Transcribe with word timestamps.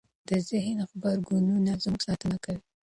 د 0.27 0.29
ذهن 0.49 0.77
غبرګونونه 0.89 1.71
زموږ 1.83 2.01
ساتنه 2.07 2.37
کوي. 2.45 2.61